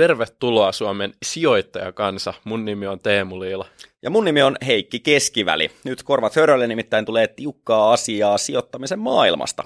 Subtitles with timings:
[0.00, 2.34] Tervetuloa Suomen sijoittajakansa.
[2.44, 3.66] Mun nimi on Teemu Liila.
[4.02, 5.70] Ja mun nimi on Heikki Keskiväli.
[5.84, 9.64] Nyt korvat hörölle nimittäin tulee tiukkaa asiaa sijoittamisen maailmasta.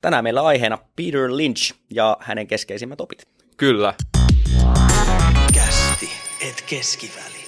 [0.00, 3.26] Tänään meillä aiheena Peter Lynch ja hänen keskeisimmät opit.
[3.56, 3.94] Kyllä.
[5.54, 6.10] Kästi,
[6.48, 7.44] et keskiväli.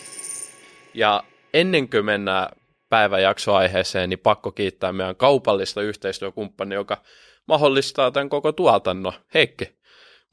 [0.94, 1.22] Ja
[1.54, 2.48] ennen kuin mennään
[2.88, 7.02] päiväjaksoaiheeseen, niin pakko kiittää meidän kaupallista yhteistyökumppania, joka
[7.48, 9.12] mahdollistaa tämän koko tuotannon.
[9.34, 9.78] Heikki,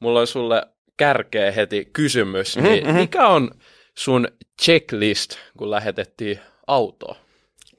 [0.00, 0.62] mulla on sulle
[0.96, 2.56] kärkeä heti kysymys.
[2.56, 2.96] Mhm, Niin mhm.
[2.96, 3.50] mikä on
[3.94, 4.28] sun
[4.62, 7.16] checklist, kun lähetettiin autoa?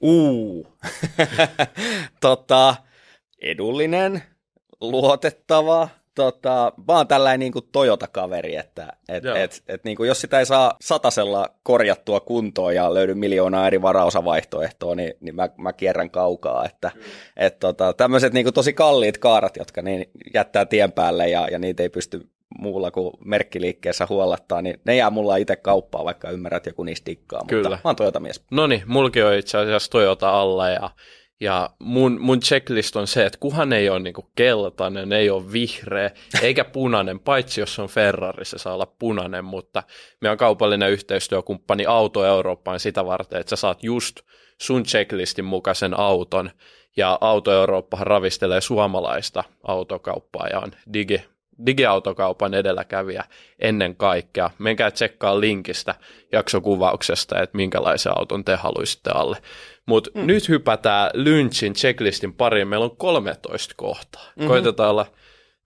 [0.02, 0.68] Uu.
[2.22, 2.76] tota,
[3.42, 4.24] edullinen,
[4.82, 5.90] luotettava.
[6.16, 9.36] Tota, mä oon tällainen niin kuin Toyota-kaveri, että et, Joo.
[9.36, 13.82] et, et, niin kuin jos sitä ei saa satasella korjattua kuntoon ja löydy miljoonaa eri
[13.82, 16.66] varaosavaihtoehtoa, niin, niin mä, mä kierrän kaukaa.
[16.66, 16.92] Että,
[17.38, 21.60] et, tota, tämmöiset niin kuin tosi kalliit kaarat, jotka niin jättää tien päälle ja, ja
[21.60, 26.66] niitä ei pysty muulla kuin merkkiliikkeessä huollattaa, niin ne jää mulla itse kauppaan, vaikka ymmärrät
[26.66, 27.42] joku niistä dikkaa.
[27.48, 27.70] Kyllä.
[27.70, 28.44] Mutta mä oon Toyota-mies.
[28.52, 30.90] No niin, mulki on itse asiassa Toyota alla ja,
[31.40, 36.12] ja mun, mun checklist on se, että kuhan ei ole niinku keltainen, ei ole vihreä
[36.42, 39.84] eikä punainen, paitsi jos on Ferrari, se saa olla punainen, mutta
[40.22, 44.20] meidän kaupallinen yhteistyökumppani Auto Eurooppa on sitä varten, että sä saat just
[44.62, 46.50] sun checklistin mukaisen auton
[46.98, 51.24] ja Auto Eurooppahan ravistelee suomalaista autokauppaa ja on digi,
[51.66, 53.24] digiautokaupan edelläkävijä
[53.60, 54.50] ennen kaikkea.
[54.60, 55.96] Menkää tsekkaa linkistä
[56.32, 59.38] jaksokuvauksesta, että minkälaisen auton te haluaisitte alle.
[59.86, 60.28] Mutta mm.
[60.28, 62.68] nyt hypätään Lynchin checklistin pariin.
[62.68, 64.24] Meillä on 13 kohtaa.
[64.24, 64.48] Mm-hmm.
[64.48, 65.06] Koitetaan olla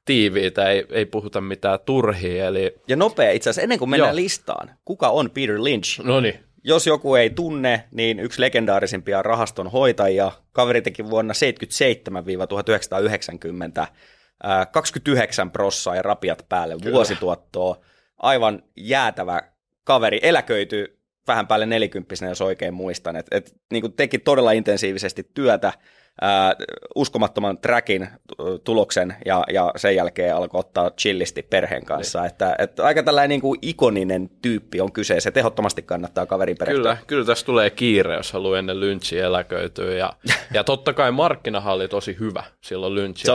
[0.06, 2.48] tiiviitä, ei, ei puhuta mitään turhia.
[2.48, 4.24] Eli, Ja nopea itse asiassa, ennen kuin mennään Joo.
[4.24, 6.00] listaan, kuka on Peter Lynch?
[6.04, 10.32] no niin, Jos joku ei tunne, niin yksi legendaarisimpia rahaston hoitajia.
[10.52, 11.34] Kaveri teki vuonna
[13.78, 13.88] 77-1990 ää,
[14.72, 16.96] 29 prossaa ja rapiat päälle Kyllä.
[16.96, 17.78] vuosituottoa.
[18.18, 19.42] Aivan jäätävä
[19.84, 20.20] kaveri.
[20.24, 23.16] Eläköityi vähän päälle nelikymppisenä, jos oikein muistan.
[23.16, 25.74] Et, et, niin teki todella intensiivisesti työtä,
[26.22, 26.56] ää,
[26.96, 32.26] uskomattoman trackin tu- tuloksen ja, ja sen jälkeen alkoi ottaa chillisti perheen kanssa.
[32.26, 35.32] Että, että aika tällainen niin kuin ikoninen tyyppi on kyseessä.
[35.32, 36.82] Tehottomasti kannattaa kaverin perehtyä.
[36.82, 39.94] kyllä, kyllä tässä tulee kiire, jos haluaa ennen Lynchia eläköityä.
[39.94, 40.14] Ja,
[40.54, 43.32] ja totta kai markkinahan oli tosi hyvä silloin Se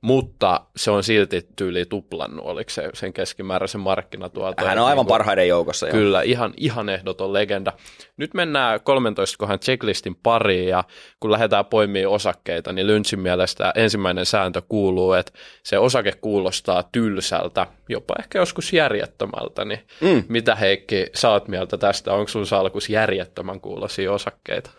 [0.00, 4.66] Mutta se on silti tyyli tuplannut, oliko se sen keskimääräisen markkinatuoton.
[4.68, 5.86] Hän on aivan Niin kuin- parhaiden joukossa.
[5.86, 5.92] joo.
[5.92, 7.72] Kyllä, ihan, ihan ehdoton legenda.
[8.16, 10.84] Nyt mennään 13 kohan checklistin pariin ja
[11.20, 15.32] kun lähdetään poimimaan osakkeita, niin Lynchin mielestä ensimmäinen sääntö kuuluu, että
[15.62, 19.64] se osake kuulostaa tylsältä, jopa ehkä joskus järjettömältä.
[19.64, 20.24] Niin Mm.
[20.28, 22.12] mitä Heikki, sä oot mieltä tästä?
[22.12, 24.70] Onko sun salkus järjettömän kuulosia osakkeita?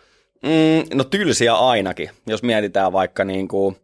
[0.42, 3.76] Mm, no tylsiä ainakin, jos mietitään vaikka niin kuin,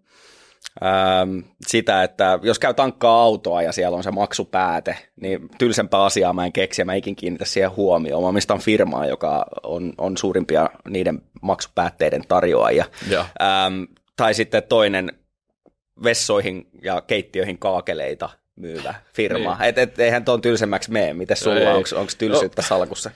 [0.84, 6.32] ähm, sitä, että jos käy tankkaa autoa ja siellä on se maksupääte, niin tylsempää asiaa
[6.32, 8.22] mä en keksi ja mä ikin kiinnitä siihen huomioon.
[8.22, 12.84] Mä omistan firmaa, joka on, on suurimpia niiden maksupäätteiden tarjoajia.
[13.10, 13.24] Joo.
[13.42, 13.82] Ähm,
[14.16, 15.12] tai sitten toinen
[16.02, 19.54] vessoihin ja keittiöihin kaakeleita myyvä firma.
[19.54, 19.68] Niin.
[19.68, 21.14] Et, et, eihän tuon tylsemmäksi mene.
[21.14, 21.74] Miten sulla?
[21.74, 23.10] Onko tylsyyttä salkussa?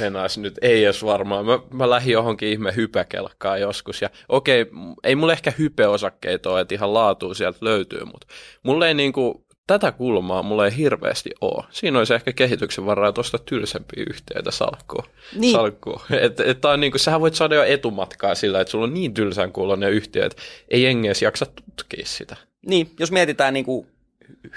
[0.00, 1.46] Enäs nyt ei edes varmaan.
[1.46, 4.02] Mä, mä lähdin johonkin ihme hypekelkkaan joskus.
[4.02, 4.66] Ja okei,
[5.04, 8.26] ei mulle ehkä hypeosakkeita ole, että ihan laatua sieltä löytyy, mutta
[8.62, 11.64] mulle ei niinku, tätä kulmaa mulle ei hirveästi ole.
[11.70, 15.04] Siinä olisi ehkä kehityksen varaa tuosta tylsempiä yhtiöitä salkkuun.
[15.34, 15.52] Niin.
[15.52, 16.00] salkkuun.
[16.20, 19.52] Et, et on niinku, sähän voit saada jo etumatkaa sillä, että sulla on niin tylsän
[19.52, 22.36] kuulonen yhtiö, että ei jengi edes jaksa tutkia sitä.
[22.66, 23.86] Niin, jos mietitään niin kuin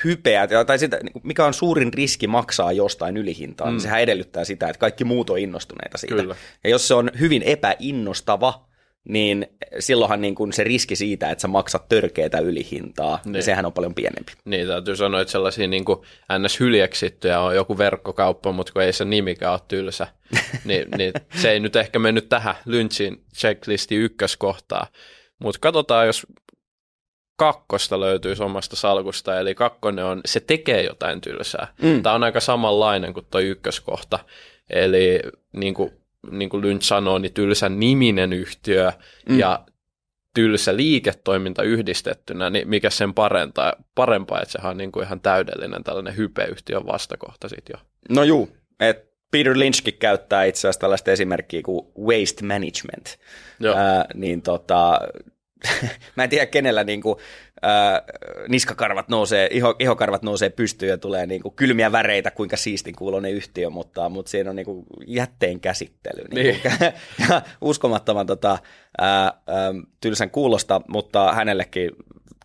[0.04, 3.72] hypeä, tai sitä, niin mikä on suurin riski maksaa jostain ylihintaa, mm.
[3.72, 6.16] niin sehän edellyttää sitä, että kaikki muut on innostuneita siitä.
[6.16, 6.36] Kyllä.
[6.64, 8.70] Ja jos se on hyvin epäinnostava,
[9.10, 9.48] niin
[9.80, 13.22] silloinhan niin kuin se riski siitä, että sä maksat törkeätä ylihintaa, niin.
[13.26, 13.34] Niin.
[13.34, 14.32] niin sehän on paljon pienempi.
[14.46, 16.00] Niin, täytyy sanoa, että sellaisia niin kuin
[16.40, 16.60] ns.
[16.60, 20.08] hyljeksittyjä on joku verkkokauppa, mutta kun ei se nimikään ole tylsä,
[20.66, 24.88] niin, niin se ei nyt ehkä mennyt tähän Lynchin checklistin ykköskohtaan.
[25.40, 26.28] Mutta katsotaan, jos
[27.40, 31.68] kakkosta löytyy omasta salkusta, eli kakkonen on, se tekee jotain tylsää.
[31.82, 32.04] Mm.
[32.04, 34.20] Tämä on aika samanlainen kuin tuo ykköskohta,
[34.70, 35.20] eli
[35.54, 35.92] niin kuin,
[36.32, 38.92] niin kuin Lynch sanoo, niin tylsän niminen yhtiö
[39.30, 39.40] Mm.
[39.40, 39.66] ja
[40.36, 45.84] tylsä liiketoiminta yhdistettynä, niin mikä sen parempaa, parempaa että sehän on niin kuin ihan täydellinen
[45.84, 47.86] tällainen hypeyhtiön vastakohta sitten jo.
[48.16, 48.50] No juu,
[48.80, 53.20] et Peter Lynchkin käyttää itse asiassa tällaista esimerkkiä kuin waste management.
[53.60, 53.76] Joo.
[53.76, 55.00] Ää, niin tota,
[56.16, 57.20] mä en tiedä kenellä niinku,
[57.62, 58.02] ää,
[58.48, 63.70] niskakarvat nousee, iho, ihokarvat nousee pystyyn ja tulee niinku kylmiä väreitä, kuinka siistin kuulonen yhtiö,
[63.70, 66.24] mutta, mutta siinä on niinku jätteen käsittely.
[66.34, 66.68] Niinku,
[67.30, 68.58] ja uskomattoman tota,
[68.98, 71.92] ää, ää, tylsän kuulosta, mutta hänellekin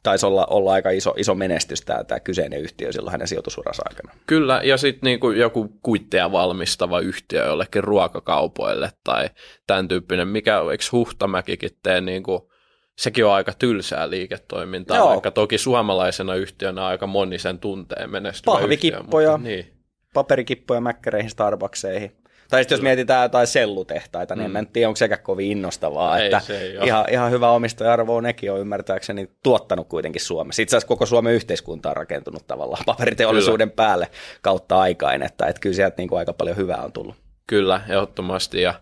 [0.04, 4.14] taisi olla, olla aika iso, iso menestys tämä, tämä kyseinen yhtiö silloin hänen sijoitusuransa aikana.
[4.26, 9.30] Kyllä, ja sitten niinku joku kuitteja valmistava yhtiö jollekin ruokakaupoille tai
[9.66, 12.50] tämän tyyppinen, mikä eikö Huhtamäkikin tee niinku,
[12.98, 15.08] sekin on aika tylsää liiketoimintaa, Joo.
[15.08, 19.28] vaikka toki suomalaisena yhtiönä aika moni sen tuntee menestyvä Pahvikippoja.
[19.28, 19.72] Yhtiö, mutta, niin.
[20.14, 22.12] Paperikippoja mäkkäreihin, Starbuckseihin.
[22.50, 24.56] Tai sitten jos mietitään jotain sellutehtaita, niin mm.
[24.56, 26.18] en tiedä, onko sekään kovin innostavaa.
[26.18, 30.62] Ei, että se ei ihan, ihan hyvä omistaja-arvo nekin on ymmärtääkseni tuottanut kuitenkin Suomessa.
[30.62, 33.76] Itse asiassa koko Suomen yhteiskunta on rakentunut tavallaan paperiteollisuuden kyllä.
[33.76, 34.08] päälle
[34.42, 37.14] kautta aikain, että, että kyllä sieltä niin kuin aika paljon hyvää on tullut.
[37.46, 38.60] Kyllä, ehdottomasti.
[38.60, 38.74] Ja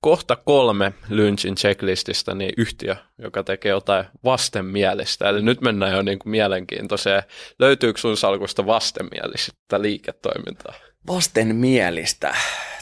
[0.00, 5.28] kohta kolme Lynchin checklististä, niin yhtiö, joka tekee jotain vastenmielistä.
[5.28, 7.22] Eli nyt mennään jo niin kuin mielenkiintoiseen.
[7.58, 10.74] Löytyykö sun salkusta vastenmielistä liiketoimintaa?
[11.06, 12.34] Vastenmielistä.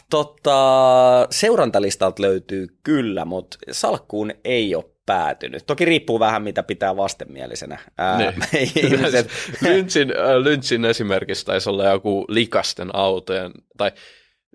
[0.09, 5.63] Totta, seurantalistalta löytyy kyllä, mutta salkkuun ei ole päätynyt.
[5.65, 7.79] Toki riippuu vähän, mitä pitää vastenmielisenä.
[7.97, 8.33] Ää, Niin.
[8.75, 9.29] ihmiset,
[9.61, 13.91] Lynchin, äh, Lynchin esimerkiksi taisi olla joku likasten autojen, tai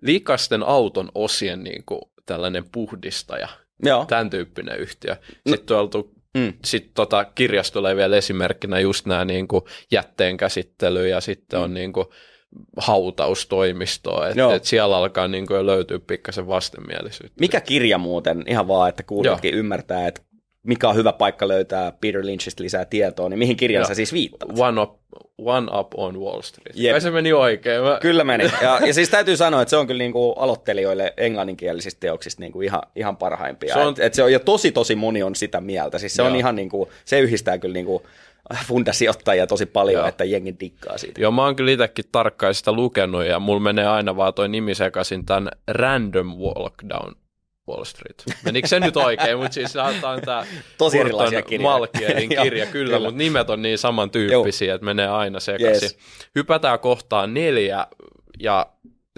[0.04, 3.48] likasten auton osien niin kuin tällainen puhdistaja,
[3.82, 5.16] joo, tämän tyyppinen yhtiö.
[5.48, 5.98] Sitten tuolta
[6.34, 9.62] mm, sitten tota, kirjastolla vielä esimerkkinä just nämä niin kuin
[9.92, 12.06] jätteen käsittely ja sitten on niin kuin
[12.76, 17.40] hautaustoimistoa, että et siellä alkaa niin kuin löytyä pikkasen vastenmielisyyttä.
[17.40, 20.22] Mikä kirja muuten, ihan vaan, että kuulijatkin ymmärtää, että
[20.62, 23.88] mikä on hyvä paikka löytää Peter Lynchistä lisää tietoa, niin mihin kirjaan Joo.
[23.88, 24.58] sä siis viittaat?
[24.58, 25.00] One up,
[25.38, 26.76] one up on Wall Street.
[26.76, 26.92] Jep.
[26.92, 27.82] Kai se meni oikein.
[27.82, 27.98] Mä...
[28.00, 28.44] Kyllä meni.
[28.62, 32.82] Ja, ja siis täytyy sanoa, että se on kyllä niinku aloittelijoille englanninkielisistä teoksista niinku ihan,
[32.96, 33.74] ihan parhaimpia.
[33.74, 35.98] Se on- et, et se on, ja tosi tosi moni on sitä mieltä.
[35.98, 38.02] Siis se on ihan niinku, se yhdistää kyllä niinku
[38.66, 40.08] fundasijoittajia tosi paljon, Joo.
[40.08, 41.20] että jengi dikkaa siitä.
[41.20, 44.74] Joo, mä oon kyllä itsekin tarkkaan sitä lukenut ja mulla menee aina vaan toi nimi
[44.74, 47.14] sekaisin tämän Random Walk Down
[47.68, 48.24] Wall Street.
[48.44, 50.46] Menikö se nyt oikein, mutta siis tämä on tämä
[50.78, 51.70] Tosi erilaisia kirjoja.
[51.70, 52.98] Malkielin Joo, kirja, kyllä, kyllä.
[53.00, 55.82] mutta nimet on niin samantyyppisiä, että menee aina sekaisin.
[55.82, 55.98] Yes.
[56.34, 57.86] Hypätään kohtaan neljä
[58.40, 58.66] ja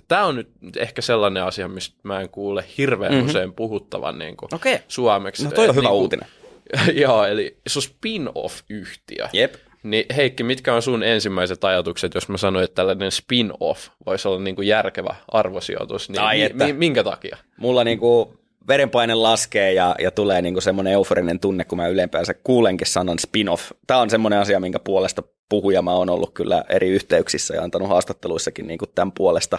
[0.09, 3.29] tämä on nyt ehkä sellainen asia, mistä mä en kuule hirveän mm-hmm.
[3.29, 4.79] usein puhuttavan niin kuin Okei.
[4.89, 5.45] suomeksi.
[5.45, 6.29] No toi on Et hyvä niin kuin- uutinen.
[7.03, 9.29] Joo, eli se on spin-off-yhtiö.
[9.33, 9.55] Jep.
[9.91, 14.41] Niin Heikki, mitkä on sun ensimmäiset ajatukset, jos mä sanoin, että tällainen spin-off voisi olla
[14.41, 16.67] niin kuin järkevä arvosijoitus, niin Ai mi- että.
[16.67, 17.37] mi- minkä takia?
[17.57, 18.39] Mulla niinku
[18.69, 23.71] verenpaine laskee ja, ja tulee niinku semmoinen euforinen tunne, kun mä ylempäänsä kuulenkin sanan spin-off.
[23.87, 27.89] Tämä on semmoinen asia, minkä puolesta puhuja mä oon ollut kyllä eri yhteyksissä ja antanut
[27.89, 29.59] haastatteluissakin niinku tämän puolesta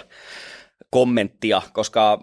[0.89, 2.19] kommenttia, koska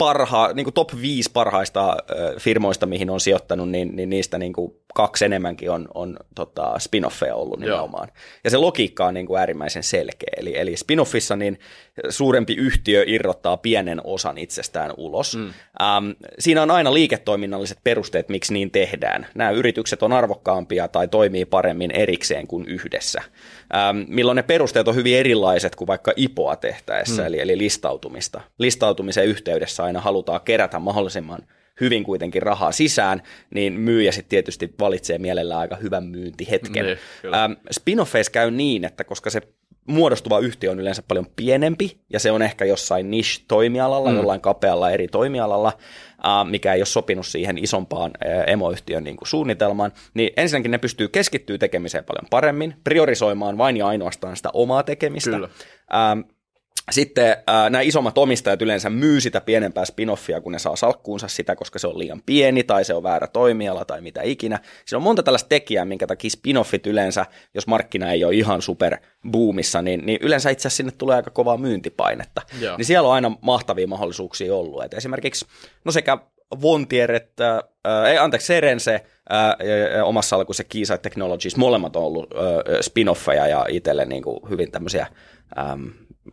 [0.00, 1.96] parha, niin kuin top 5 parhaista
[2.38, 7.34] firmoista, mihin on sijoittanut, niin, niin niistä niin kuin kaksi enemmänkin on, on tota, spin-offeja
[7.34, 8.08] ollut nimenomaan.
[8.44, 10.32] Ja se logiikka on niin kuin äärimmäisen selkeä.
[10.36, 11.58] Eli, eli spin-offissa niin
[12.08, 15.36] suurempi yhtiö irrottaa pienen osan itsestään ulos.
[15.36, 15.52] Mm.
[15.82, 19.26] Ähm, siinä on aina liiketoiminnalliset perusteet, miksi niin tehdään.
[19.34, 23.22] Nämä yritykset on arvokkaampia tai toimii paremmin erikseen kuin yhdessä.
[23.74, 27.26] Ähm, milloin ne perusteet on hyvin erilaiset kuin vaikka IPOa tehtäessä, mm.
[27.26, 28.40] eli, eli listautumista.
[28.58, 31.40] Listautumisen yhteydessä aina halutaan kerätä mahdollisimman
[31.80, 33.22] hyvin kuitenkin rahaa sisään,
[33.54, 36.84] niin myyjä sitten tietysti valitsee mielellään aika hyvän myyntihetken.
[36.84, 37.44] Niin, kyllä.
[37.44, 39.40] Ähm, spin-offeissa käy niin, että koska se
[39.90, 44.16] muodostuva yhtiö on yleensä paljon pienempi, ja se on ehkä jossain niche-toimialalla, mm.
[44.16, 45.72] jollain kapealla eri toimialalla,
[46.44, 48.10] mikä ei ole sopinut siihen isompaan
[48.46, 53.86] emoyhtiön niin kuin suunnitelmaan, niin ensinnäkin ne pystyy keskittyä tekemiseen paljon paremmin, priorisoimaan vain ja
[53.86, 55.30] ainoastaan sitä omaa tekemistä.
[55.30, 55.48] Kyllä.
[55.94, 56.20] Ähm,
[56.90, 61.56] sitten äh, nämä isommat omistajat yleensä myy sitä pienempää spin-offia, kun ne saa salkkuunsa sitä,
[61.56, 64.58] koska se on liian pieni tai se on väärä toimiala tai mitä ikinä.
[64.84, 68.96] Siinä on monta tällaista tekijää, minkä takia spin-offit yleensä, jos markkina ei ole ihan super
[69.30, 72.42] boomissa, niin, niin yleensä itse asiassa sinne tulee aika kovaa myyntipainetta.
[72.60, 72.76] Joo.
[72.76, 74.84] Niin siellä on aina mahtavia mahdollisuuksia ollut.
[74.84, 75.46] Et esimerkiksi
[75.84, 76.18] no sekä
[76.62, 78.94] Vontier että, äh, ei anteeksi, Serense
[79.32, 84.70] äh, omassa se Keysight Technologies, molemmat on ollut äh, spin-offeja ja itselle niin kuin hyvin
[84.70, 85.06] tämmöisiä,
[85.58, 85.86] ähm,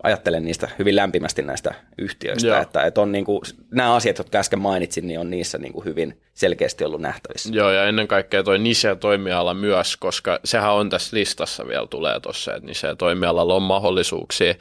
[0.03, 2.61] ajattelen niistä hyvin lämpimästi näistä yhtiöistä, Joo.
[2.61, 5.85] että, että on niin kuin, nämä asiat, jotka äsken mainitsin, niin on niissä niin kuin
[5.85, 7.49] hyvin selkeästi ollut nähtävissä.
[7.53, 12.55] Joo, ja ennen kaikkea toi niche-toimiala myös, koska sehän on tässä listassa vielä tulee tuossa,
[12.55, 14.55] että niche-toimialalla on mahdollisuuksia,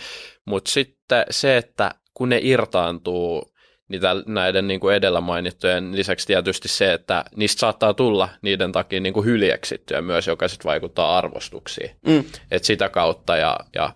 [0.44, 3.56] mutta sitten se, että kun ne irtaantuu
[3.88, 9.00] niitä, näiden niin kuin edellä mainittujen lisäksi tietysti se, että niistä saattaa tulla niiden takia
[9.00, 11.90] niin kuin hyljeksittyä myös, joka sitten vaikuttaa arvostuksiin.
[12.06, 12.24] Mm.
[12.50, 13.90] Et sitä kautta ja, ja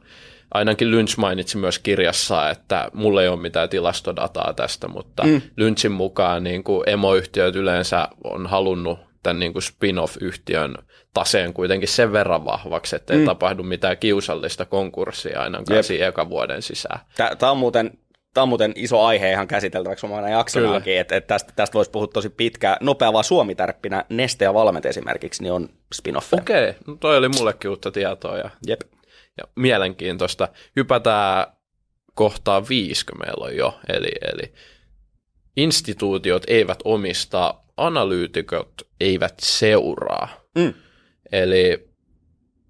[0.54, 5.42] ainakin Lynch mainitsi myös kirjassa, että mulla ei ole mitään tilastodataa tästä, mutta mm.
[5.56, 10.74] Lynchin mukaan niin kuin emoyhtiöt yleensä on halunnut tämän niin kuin spin-off-yhtiön
[11.14, 13.24] taseen kuitenkin sen verran vahvaksi, että ei mm.
[13.24, 15.84] tapahdu mitään kiusallista konkurssia ainakaan Jep.
[15.84, 17.00] siinä ekan vuoden sisään.
[17.38, 17.90] Tämä on muuten
[18.34, 22.06] Tämä on muuten iso aihe ihan käsiteltäväksi omana jaksonaankin, että et tästä, tästä voisi puhua
[22.06, 22.76] tosi pitkään.
[22.80, 26.32] Nopea vaan Suomi-tärppinä, Neste ja Valmet esimerkiksi, niin on spin-off.
[26.34, 28.80] Okei, no toi oli mullekin uutta tietoa ja, Jep.
[29.38, 30.48] Ja mielenkiintoista.
[30.76, 31.46] Hypätään
[32.14, 34.52] kohtaa viisikö meillä on jo, eli, eli
[35.56, 40.28] instituutiot eivät omista, analyytikot eivät seuraa.
[40.58, 40.74] Mm.
[41.32, 41.90] Eli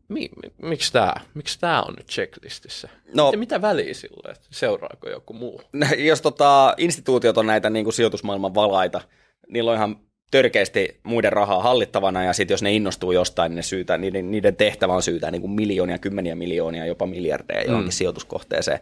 [0.08, 2.88] mi, mi, miksi tämä miksi tää on nyt checklistissä?
[3.14, 5.62] No- Mitä, mitä väliä sillä, että seuraako joku muu?
[6.08, 9.00] Jos tota, instituutiot on näitä niin kuin sijoitusmaailman valaita,
[9.48, 10.00] niillä on ihan
[10.30, 14.56] törkeästi muiden rahaa hallittavana, ja sitten jos ne innostuu jostain, niin ne syytää, niiden, niiden
[14.56, 17.92] tehtävä on syytää niin kuin miljoonia, kymmeniä miljoonia, jopa miljardeja johonkin mm.
[17.92, 18.78] sijoituskohteeseen.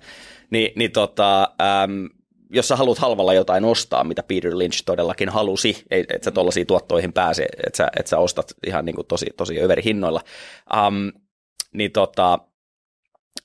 [0.50, 2.08] Ni, niin tota, äm,
[2.50, 7.12] jos sä haluat halvalla jotain ostaa, mitä Peter Lynch todellakin halusi, että sä tuollaisiin tuottoihin
[7.12, 10.20] pääse, että sä, et sä ostat ihan niin kuin tosi, tosi överihinnoilla,
[10.86, 11.12] um,
[11.74, 12.38] niin, tota,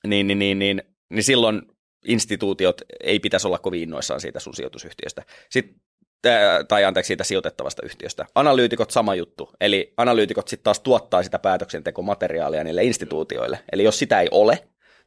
[0.06, 1.62] niin, niin, niin, niin, niin silloin
[2.04, 5.22] instituutiot ei pitäisi olla kovin innoissaan siitä sun sijoitusyhtiöstä.
[5.50, 5.74] Sitten
[6.68, 8.26] tai anteeksi siitä sijoitettavasta yhtiöstä.
[8.34, 13.58] Analyytikot sama juttu, eli analyytikot sitten taas tuottaa sitä päätöksentekomateriaalia niille instituutioille.
[13.72, 14.58] Eli jos sitä ei ole,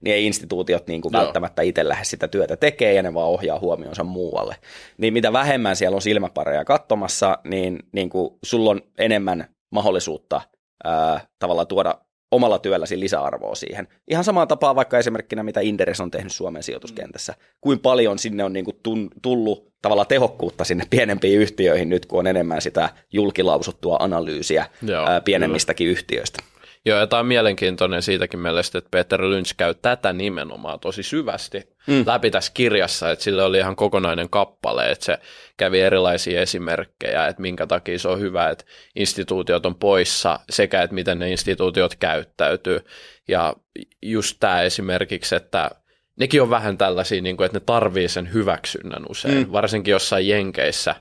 [0.01, 1.21] niin ei instituutiot niin kuin Joo.
[1.21, 4.55] välttämättä itse lähde sitä työtä tekemään ja ne vaan ohjaa huomionsa muualle.
[4.97, 10.41] Niin mitä vähemmän siellä on silmäpareja katsomassa, niin, niin kuin sulla on enemmän mahdollisuutta
[10.83, 11.99] ää, tavallaan tuoda
[12.31, 13.87] omalla työlläsi lisäarvoa siihen.
[14.07, 17.33] Ihan samaan tapaa vaikka esimerkkinä, mitä Inderes on tehnyt Suomen sijoituskentässä.
[17.61, 18.77] Kuin paljon sinne on niin kuin
[19.21, 25.21] tullut tavallaan tehokkuutta sinne pienempiin yhtiöihin nyt, kun on enemmän sitä julkilausuttua analyysiä Joo, ää,
[25.21, 26.43] pienemmistäkin yhtiöistä.
[26.85, 31.77] Joo, ja tämä on mielenkiintoinen siitäkin mielestä, että Peter Lynch käy tätä nimenomaan tosi syvästi
[31.87, 32.03] Mm.
[32.05, 35.17] läpi tässä kirjassa, että sille oli ihan kokonainen kappale, että se
[35.57, 38.65] kävi erilaisia esimerkkejä, että minkä takia se on hyvä, että
[38.95, 42.79] instituutiot on poissa sekä, että miten ne instituutiot käyttäytyy.
[43.27, 43.53] Ja
[44.01, 45.71] just tämä esimerkiksi, että
[46.19, 49.51] nekin on vähän tällaisia, niin kuin, että ne tarvii sen hyväksynnän usein, Mm.
[49.51, 50.95] varsinkin jossain Jenkeissä,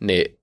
[0.00, 0.38] niin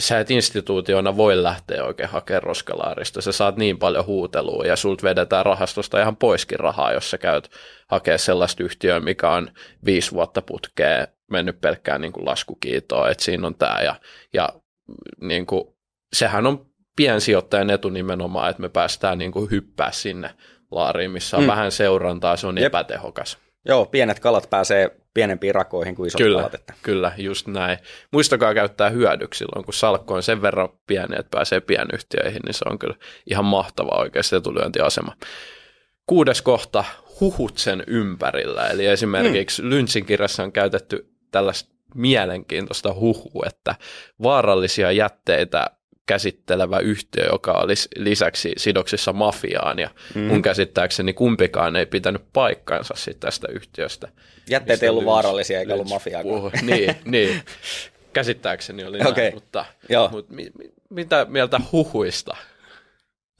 [0.00, 3.20] sä et instituutiona voi lähteä oikein hakemaan roskalaarista.
[3.20, 7.50] Sä saat niin paljon huutelua ja sulta vedetään rahastosta ihan poiskin rahaa, jos sä käyt
[7.88, 9.50] hakea sellaista yhtiöä, mikä on
[9.84, 13.80] viisi vuotta putkeen mennyt pelkkään niin kuin laskukiitoa, että siinä on tämä.
[13.82, 13.94] Ja,
[14.34, 14.48] ja
[15.20, 15.64] niin kuin,
[16.12, 16.66] sehän on
[16.96, 20.30] piensijoittajan etu nimenomaan, että me päästään niin kuin hyppää sinne
[20.70, 21.46] laariin, missä on Mm.
[21.46, 22.58] vähän seurantaa, se on.
[22.58, 22.66] Jep.
[22.66, 23.38] epätehokas.
[23.64, 26.54] Joo, pienet kalat pääsee pienempiin rakoihin kuin isot Kyllä, kalat.
[26.54, 26.74] Että.
[26.82, 27.78] kyllä, just näin.
[28.12, 32.64] Muistakaa käyttää hyödyksi silloin, kun salkku on sen verran pieni, että pääsee pienyhtiöihin, niin se
[32.70, 32.96] on kyllä
[33.26, 35.16] ihan mahtava oikeasti etulyöntiasema.
[36.06, 36.84] Kuudes kohta,
[37.20, 38.68] huhut sen ympärillä.
[38.68, 39.70] Eli esimerkiksi mm.
[39.70, 43.74] Lynchin kirjassa on käytetty tällaista mielenkiintoista huhua, että
[44.22, 45.70] vaarallisia jätteitä
[46.08, 50.20] käsittelevä yhtiö, joka olisi lisäksi sidoksissa mafiaan, ja Mm.
[50.20, 54.08] mun käsittääkseni kumpikaan ei pitänyt paikkansa sit tästä yhtiöstä.
[54.50, 56.22] Jätteet ei ollut Lynch- vaarallisia eikä ollut mafiaa.
[56.62, 57.42] niin, niin.
[58.12, 59.24] Käsittääkseni oli Okei.
[59.24, 60.08] näin, mutta, Joo.
[60.08, 62.36] mutta mi, mi, mitä mieltä huhuista?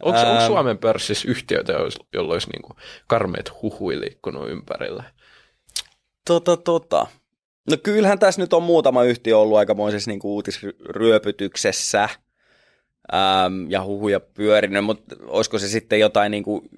[0.03, 0.29] Onko, Ähm.
[0.29, 5.05] onko Suomen pörssissä yhtiöitä, joilla- olisi niin karmeet huhui liikkunut ympärillä?
[6.27, 7.07] Tota, tota.
[7.71, 12.09] No kyllähän tässä nyt on muutama yhtiö ollut aikamoisessa niin uutisryöpytyksessä
[13.15, 16.69] äm, ja huhuja pyörinyt, mutta olisiko se sitten jotain niin kuin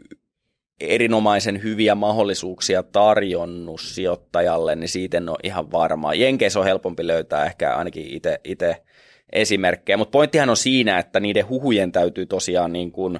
[0.80, 6.14] erinomaisen hyviä mahdollisuuksia tarjonnut sijoittajalle, niin siitä en ole ihan varma.
[6.14, 8.06] Jenkeissä on helpompi löytää ehkä ainakin
[8.44, 8.82] itse
[9.32, 13.18] esimerkkejä, mutta pointtihan on siinä, että niiden huhujen täytyy tosiaan niin kuin,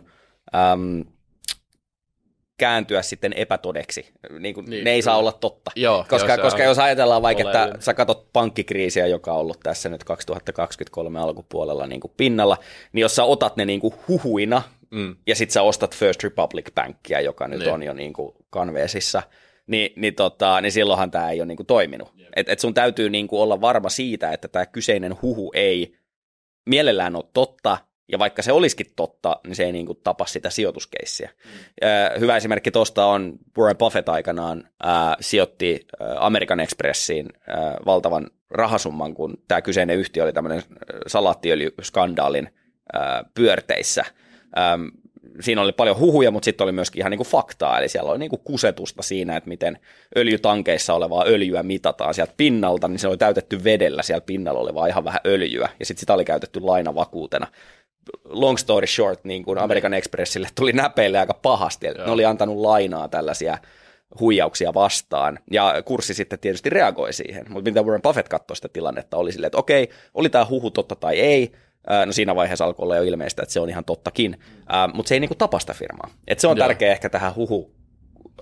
[0.55, 1.05] äm,
[2.61, 4.07] kääntyä sitten epätodeksi.
[4.39, 5.19] Niin kuin, Niin, ne ei saa kyllä.
[5.21, 5.71] olla totta.
[5.77, 9.89] Joo, Koska, joo, koska jos ajatellaan vaikka, että sä katsot pankkikriisiä, joka on ollut tässä
[9.89, 12.57] nyt 2023 alkupuolella niin kuin pinnalla,
[12.93, 15.17] niin jos sä otat ne niin kuin huhuina, Mm.
[15.27, 17.73] ja sit sä ostat First Republic Bankia, joka nyt Niin.
[17.73, 19.23] on jo niin kuin kanveesissa,
[19.67, 22.13] niin, niin, tota, niin silloinhan tämä ei ole niin kuin toiminut.
[22.37, 25.95] Et, et sun täytyy niin kuin olla varma siitä, että tämä kyseinen huhu ei
[26.67, 27.79] mielellään ole totta,
[28.13, 31.31] ja vaikka se olisikin totta, niin se ei niin kuin tapa sitä sijoituskeissiä.
[31.45, 32.21] Mm.
[32.21, 39.15] Hyvä esimerkki tuosta on Warren Buffett aikanaan ää, sijoitti ää, American Expressiin ää, valtavan rahasumman,
[39.15, 40.63] kun tämä kyseinen yhtiö oli tämmöinen
[41.07, 42.49] salaattiöljyskandaalin
[42.93, 44.05] ää, pyörteissä.
[44.59, 44.91] Äm,
[45.41, 48.39] siinä oli paljon huhuja, mutta sitten oli myöskin ihan niinku faktaa, eli siellä oli niinku
[48.39, 49.79] kusetusta siinä, että miten
[50.17, 55.05] öljytankeissa olevaa öljyä mitataan sieltä pinnalta, niin se oli täytetty vedellä siellä pinnalla olevaa ihan
[55.05, 57.47] vähän öljyä, ja sitten sitä oli käytetty lainavakuutena.
[58.25, 62.57] Long story short, niin kuin American Expressille tuli näpeille aika pahasti, että ne oli antanut
[62.57, 63.59] lainaa tällaisia
[64.21, 69.17] huijauksia vastaan, ja kurssi sitten tietysti reagoi siihen, mutta mitä Warren Buffett katsoi sitä tilannetta,
[69.17, 71.53] oli silleen, että okei, oli tämä huhu totta tai ei,
[72.07, 75.15] No siinä vaiheessa alkoi olla jo ilmeistä, että se on ihan tottakin, Ää, mutta se
[75.15, 76.11] ei niinku tapa sitä firmaa.
[76.29, 76.67] Et se on Joo.
[76.67, 77.71] tärkeä ehkä tähän huhu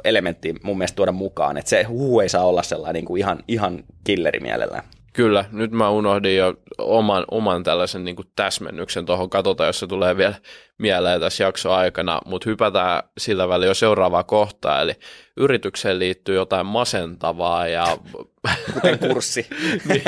[0.05, 3.45] elementti mun mielestä tuoda mukaan, että se huhu ei saa olla sellainen niin kuin ihan,
[3.49, 4.85] ihan killeri mielellään.
[5.19, 9.87] Kyllä, nyt mä unohdin jo oman, oman tällaisen niin kuin täsmennyksen tuohon, katsotaan, jos se
[9.87, 10.35] tulee vielä
[10.79, 14.95] mieleen tässä jakson aikana, mutta hypätään sillä välillä jo seuraavaa kohtaa, eli
[15.37, 17.99] yritykseen liittyy jotain masentavaa ja...
[18.75, 19.47] Kuten kurssi.
[19.89, 20.03] niin,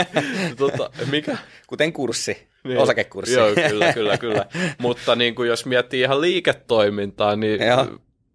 [0.56, 1.38] tota, mikä?
[1.66, 2.78] Kuten kurssi, Niin.
[2.78, 3.34] osakekurssi.
[3.34, 4.46] Joo, kyllä, kyllä, kyllä.
[4.78, 7.86] Mutta niin kuin jos miettii ihan liiketoimintaa, niin Joo.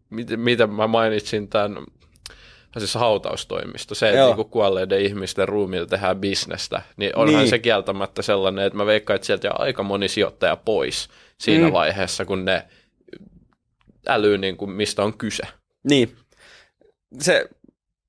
[0.10, 1.78] miten, miten mä mainitsin tämän
[2.80, 4.36] siis hautaustoimisto, se, että Joo.
[4.36, 7.50] niin kuolleiden ihmisten ruumiilla tehdään bisnestä, niin onhan Niin.
[7.50, 11.70] se kieltämättä sellainen, että mä veikkaan, että sieltä jää aika moni sijoittaja pois siinä Mm.
[11.70, 11.74] mm.
[11.74, 12.64] vaiheessa, kun ne
[14.08, 15.44] älyy, niin kuin, mistä on kyse.
[15.90, 16.16] Niin.
[17.20, 17.50] Se,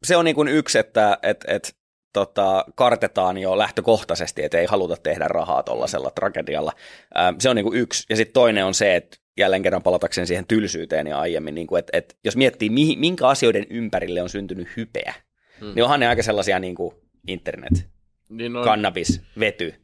[0.04, 1.76] se on niin kuin yksi, että et, et,
[2.12, 6.72] tota, kartetaan jo lähtökohtaisesti, että ei haluta tehdä rahaa tuollaisella tragedialla.
[7.18, 8.04] Ähm, se on niin kuin yksi.
[8.10, 11.78] Ja sitten toinen on se, että jälleen kerran palatakseni siihen tylsyyteen ja aiemmin, niin kuin,
[11.78, 15.14] että, että jos miettii, mihin, minkä asioiden ympärille on syntynyt hypeä,
[15.60, 15.72] Mm.
[15.74, 16.94] niin onhan ne aika sellaisia niin kuin
[17.28, 17.86] internet,
[18.28, 19.74] Niin on, kannabis, vety,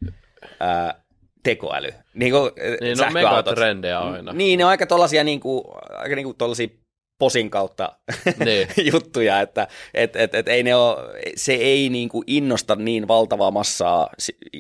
[0.61, 1.03] ää,
[1.43, 3.45] tekoäly, niin kuin, niin on sähköautot.
[3.45, 4.33] megatrendejä aina.
[4.33, 6.69] Niin, ne on aika tollasia niinku, aika niinku tollasia
[7.19, 7.93] posin kautta
[8.45, 8.69] Niin.
[8.93, 10.99] juttuja, että et, et, et ei ne oo,
[11.37, 14.09] se ei niinku innosta niin valtavaa massaa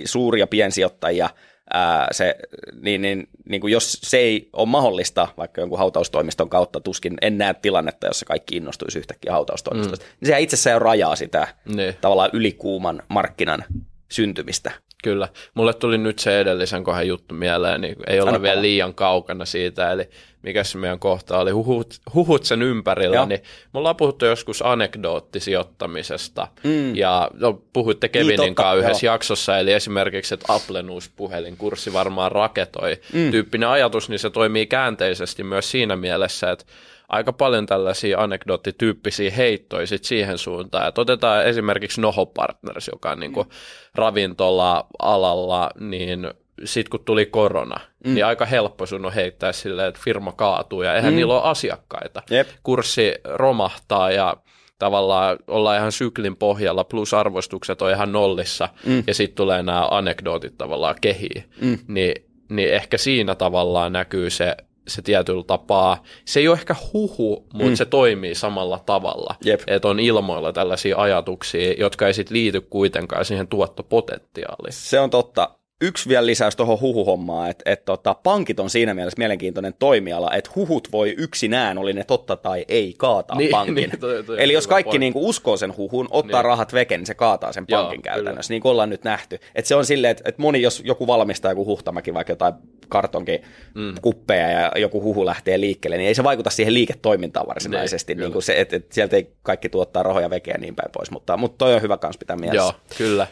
[0.05, 1.31] suuria piensijoittajia,
[1.75, 2.35] ää, se,
[2.83, 7.38] niin, niin, niin kuin jos se ei ole mahdollista vaikka jonkun hautaustoimiston kautta, tuskin en
[7.38, 10.11] näe tilannetta, jossa kaikki innostuisi yhtäkkiä hautaustoimistosta, mm.
[10.21, 11.95] niin sehän itsessään jo rajaa sitä Niin.
[12.00, 13.64] tavallaan ylikuuman markkinan
[14.11, 14.71] syntymistä.
[15.02, 15.29] Kyllä.
[15.55, 19.93] Mulle tuli nyt se edellisen kohdan juttu mieleen, niin ei Anna vielä liian kaukana siitä,
[19.93, 20.09] eli
[20.43, 23.27] mikä se meidän kohta oli, huhut, huhut sen ympärillä, Joo.
[23.27, 23.41] niin
[23.73, 26.97] me ollaan puhuttu joskus anekdoottisijoittamisesta, Mm.
[26.97, 29.15] ja no, puhuitte Kevinin totta, kanssa yhdessä joo.
[29.15, 33.31] jaksossa, eli esimerkiksi, että Applen uusi puhelinkurssi varmaan raketoi Mm.
[33.31, 36.65] tyyppinen ajatus, niin se toimii käänteisesti myös siinä mielessä, että
[37.09, 40.89] aika paljon tällaisia anekdoottityyppisiä heittoja sit siihen suuntaan.
[40.89, 43.47] Et otetaan esimerkiksi Noho Partners, joka on niinku
[43.95, 46.31] ravintola-alalla, niin
[46.64, 48.14] sitten kun tuli korona, mm.
[48.14, 51.16] niin aika helppo sun on heittää silleen, että firma kaatuu ja eihän mm.
[51.16, 52.23] niillä ole asiakkaita.
[52.31, 52.49] Jep.
[52.62, 54.37] Kurssi romahtaa ja
[54.78, 59.04] tavallaan ollaan ihan syklin pohjalla, plus arvostukset on ihan nollissa, mm.
[59.07, 61.44] ja sitten tulee nämä anekdootit tavallaan kehiin.
[61.61, 61.79] Mm.
[61.88, 64.57] Niin, niin ehkä siinä tavallaan näkyy se,
[64.88, 67.75] se tietyllä tapaa, se ei ole ehkä huhu, mutta mm.
[67.75, 69.35] se toimii samalla tavalla.
[69.44, 69.61] Jep.
[69.66, 74.72] Että on ilmoilla tällaisia ajatuksia, jotka ei sitten liity kuitenkaan siihen tuottopotentiaaliin.
[74.72, 75.51] Se on totta.
[75.83, 80.51] Yksi vielä lisäys tuohon huhuhommaan, että et tota, pankit on siinä mielessä mielenkiintoinen toimiala, että
[80.57, 83.75] huhut voi yksinään, oli ne totta tai ei, kaataa Niin, pankin.
[83.75, 84.99] niin, toi- toi Eli jos kaikki pointti.
[84.99, 86.45] niinku uskoo sen huhun, ottaa Niin.
[86.45, 88.14] rahat veken, niin se kaataa sen Joo, pankin kyllä.
[88.14, 89.38] käytännössä, niin kuin ollaan nyt nähty.
[89.55, 92.55] Et se on silleen, että et moni, jos joku valmistaa joku huhtamäki, vaikka jotain
[92.88, 93.42] kartonkin
[93.75, 93.95] mm.
[94.03, 98.33] kuppeja ja joku huhu lähtee liikkeelle, niin ei se vaikuta siihen liiketoimintaan varsinaisesti, Niin, niin,
[98.33, 101.37] kuin se, että et sieltä ei kaikki tuottaa rahoja vekeä ja niin päin pois, mutta,
[101.37, 102.62] mutta toi on hyvä kans pitää mielessä.
[102.62, 103.27] Joo, kyllä.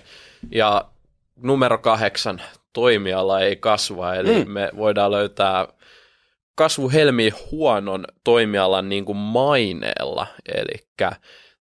[0.50, 0.84] Ja
[1.42, 4.50] numero kahdeksan, toimiala ei kasva, eli mm.
[4.50, 5.68] me voidaan löytää
[6.55, 10.88] kasvuhelmi huonon toimialan niin kuin maineella, eli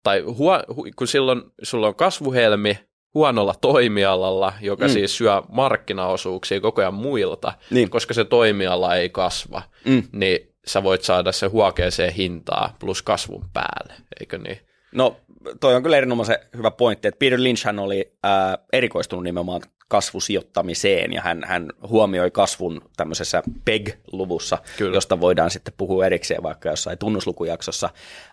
[0.03, 2.79] tai huo, hu, kun silloin sulla on kasvuhelmi
[3.13, 4.89] huonolla toimialalla, joka Mm.
[4.89, 4.93] mm.
[4.93, 7.89] siis syö markkinaosuuksia koko ajan muilta, Niin.
[7.89, 10.03] koska se toimiala ei kasva, Mm.
[10.11, 14.59] niin sä voit saada se huokeeseen hintaa plus kasvun päälle, eikö niin?
[14.95, 15.17] No,
[15.59, 21.21] toi on kyllä erinomaisen hyvä pointti, että Peter Lynchhän oli ää, erikoistunut nimenomaan kasvusijoittamiseen, ja
[21.21, 24.95] hän, hän huomioi kasvun tämmöisessä PEG-luvussa, Kyllä.
[24.97, 27.89] josta voidaan sitten puhua erikseen vaikka jossain tunnuslukujaksossa.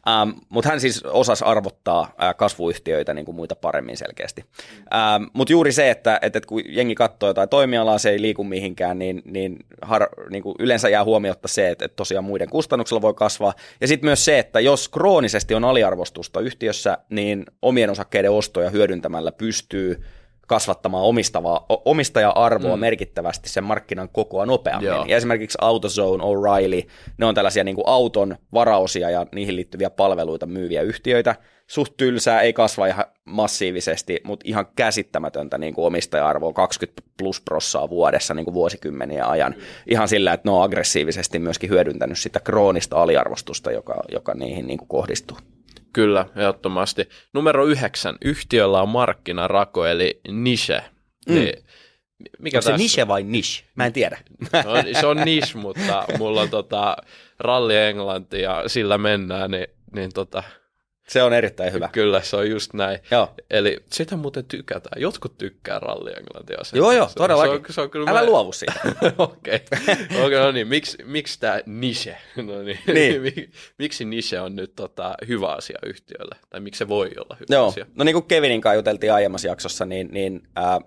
[0.09, 4.45] Ähm, Mutta hän siis osasi arvottaa ää, kasvuyhtiöitä niin kuin muita paremmin selkeästi.
[4.95, 8.45] Ähm, Mutta juuri se, että, että, että kun jengi katsoo jotain toimialaa, se ei liiku
[8.45, 13.03] mihinkään, niin, niin, har, niin kuin yleensä jää huomiotta se, että, että tosiaan muiden kustannuksella
[13.03, 13.55] voi kasvaa.
[13.81, 19.33] Ja sitten myös se, että jos kroonisesti on aliarvostusta yhtiössä, niin omien osakkeiden ostoja hyödyntämällä
[19.33, 20.01] pystyy
[20.47, 22.81] kasvattamaan omistavaa, omistaja-arvoa mm.
[22.81, 24.87] merkittävästi sen markkinan kokoa nopeammin.
[24.87, 25.05] Joo.
[25.09, 26.89] Ja esimerkiksi AutoZone, O'Reilly,
[27.19, 31.35] ne on tällaisia niin kuin auton varaosia ja niihin liittyviä palveluita myyviä yhtiöitä.
[31.67, 37.91] Suht tylsää, ei kasva ihan massiivisesti, mutta ihan käsittämätöntä niin kuin omistaja-arvoa 20 plus prossaa
[37.91, 39.55] vuodessa niin kuin vuosikymmeniä ajan.
[39.91, 44.79] Ihan sillä, että ne on aggressiivisesti myöskin hyödyntänyt sitä kroonista aliarvostusta, joka, joka niihin niin
[44.79, 45.37] kuin kohdistuu.
[45.95, 47.09] Kyllä, ehdottomasti.
[47.33, 48.17] Numero yhdeksän.
[48.25, 50.85] Yhtiöllä on markkinarako, eli niche.
[51.29, 51.35] Mm.
[51.35, 51.65] Niin,
[52.39, 53.65] mikä Onko se niche vai niche?
[53.75, 54.19] Mä en tiedä.
[54.53, 56.97] No, se on niche, mutta mulla on tota,
[57.39, 60.43] ralli Englanti ja sillä mennään, niin, niin tota,
[61.09, 61.89] Se on erittäin hyvä.
[61.93, 62.99] Kyllä, se on just näin.
[63.11, 63.35] Joo.
[63.51, 65.03] Eli sitä muuten tykätään.
[65.03, 66.57] Jotkut tykkää rallienglantia.
[66.73, 67.53] Joo, joo, todellakin.
[67.55, 68.81] Se on, se on kyllä Älä mä- luovu siitä.
[69.19, 69.61] Okei,
[70.25, 70.41] okay.
[70.41, 72.79] no niin, miksi, miksi tämä niche, no niin.
[72.95, 73.23] Niin.
[73.27, 77.47] Mik- miksi niche on nyt tota, hyvä asia yhtiölle, tai miksi se voi olla hyvä
[77.57, 77.87] Joo, asia?
[77.95, 80.79] no niin kuin Kevinin kanssa juteltiin aiemmassa jaksossa, niin, niin äh,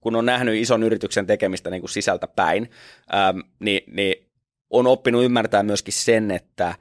[0.00, 2.70] kun on nähnyt ison yrityksen tekemistä niin kuin sisältä päin,
[3.14, 4.30] ähm, niin, niin
[4.70, 6.74] on oppinut ymmärtää myöskin sen, että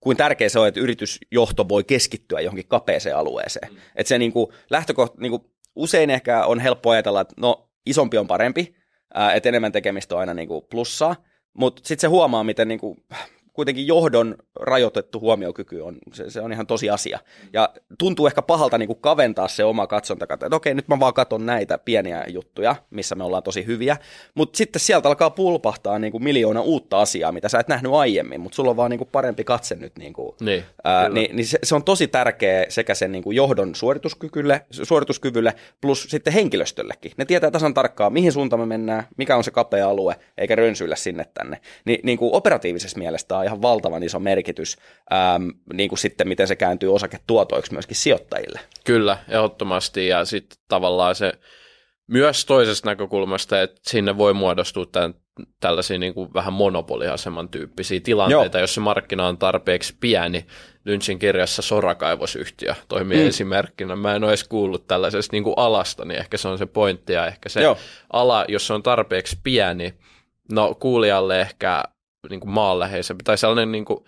[0.00, 3.72] kuin tärkeä se on, että yritysjohto voi keskittyä johonkin kapeeseen alueeseen.
[3.72, 3.78] Mm.
[3.96, 5.42] Että se niin kuin lähtökohta, niin kuin
[5.76, 8.74] usein ehkä on helppo ajatella, että no isompi on parempi,
[9.34, 11.16] että enemmän tekemistä on aina niin kuin plussaa,
[11.58, 13.04] mutta sitten se huomaa, miten niin kuin,
[13.58, 17.18] kuitenkin johdon rajoitettu huomiokyky on, se, se on ihan tosi asia.
[17.52, 17.68] Ja
[17.98, 21.46] tuntuu ehkä pahalta niin kuin kaventaa se oma katsontakata, että okei, nyt mä vaan katon
[21.46, 23.96] näitä pieniä juttuja, missä me ollaan tosi hyviä,
[24.34, 28.40] mutta sitten sieltä alkaa pulpahtaa niin kuin miljoona uutta asiaa, mitä sä et nähnyt aiemmin,
[28.40, 29.98] mutta sulla on vaan niin kuin parempi katse nyt.
[29.98, 33.36] Niin kuin, Niin, ää, niin, niin se, se on tosi tärkeä sekä sen niin kuin
[33.36, 37.12] johdon suorituskykylle, suorituskyvylle plus sitten henkilöstöllekin.
[37.16, 40.96] Ne tietää tasan tarkkaan, mihin suuntaan me mennään, mikä on se kapea alue, eikä rönsyillä
[40.96, 41.60] sinne tänne.
[41.84, 44.76] Ni, niin kuin operatiivisessa mielessä ihan valtavan iso merkitys,
[45.12, 48.60] äm, niin kuin sitten miten se kääntyy osaketuotoiksi myöskin sijoittajille.
[48.84, 50.06] Kyllä, ehdottomasti.
[50.08, 51.32] Ja sitten tavallaan se
[52.06, 55.14] myös toisesta näkökulmasta, että sinne voi muodostua tämän,
[55.60, 58.62] tällaisia niin kuin vähän monopoliaseman tyyppisiä tilanteita, Joo.
[58.62, 60.46] jos se markkina on tarpeeksi pieni.
[60.84, 63.28] Lynchin kirjassa Sorakaivosyhtiö toimii Mm.
[63.28, 63.96] esimerkkinä.
[63.96, 67.12] Mä en ole edes kuullut tällaisesta niin kuin alasta, niin ehkä se on se pointti.
[67.12, 67.76] Ja ehkä se Joo.
[68.12, 69.94] ala, jos se on tarpeeksi pieni,
[70.52, 71.84] no kuulijalle ehkä
[72.30, 74.04] niin kuin maanläheisempi tai sellainen niin kuin,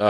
[0.00, 0.06] öö,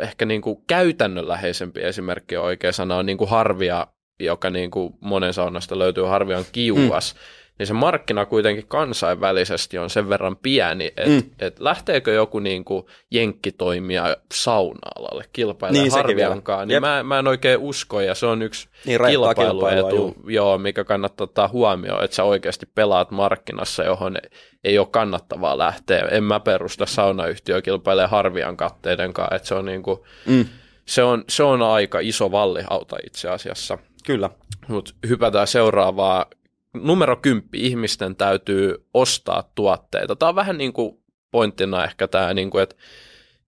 [0.00, 3.86] ehkä niin kuin käytännönläheisempi esimerkki on oikea sana on niin kuin harvia,
[4.20, 7.14] joka niin kuin monen saunasta löytyy, harvia on kiuas.
[7.14, 7.20] Mm.
[7.58, 11.22] Niin se markkina kuitenkin kansainvälisesti on sen verran pieni, että Mm.
[11.38, 16.80] et lähteekö joku niin kuin jenkkitoimija sauna-alalle kilpailemaan Niin, niin, harviankaan, niin Jep.
[16.80, 19.00] mä, mä en oikein usko, ja se on yksi Niin,
[19.36, 24.16] kilpailuetu, joo, mikä kannattaa ottaa huomioon, että sä oikeasti pelaat markkinassa, johon
[24.64, 26.08] ei ole kannattavaa lähteä.
[26.10, 30.44] En mä perusta saunayhtiö kilpailee harvian katteiden kanssa, että se on, niinku, Mm.
[30.86, 33.78] se, on, se on aika iso vallihauta itse asiassa.
[34.06, 34.30] Kyllä.
[34.68, 36.26] Mutta hypätään seuraavaa.
[36.74, 40.16] Numero kymppi, ihmisten täytyy ostaa tuotteita.
[40.16, 40.98] Tämä on vähän niin kuin
[41.30, 42.76] pointtina ehkä tämä, niin kuin, että